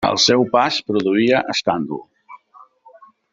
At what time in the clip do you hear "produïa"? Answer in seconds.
0.87-1.41